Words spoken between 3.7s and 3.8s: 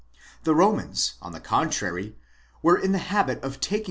30.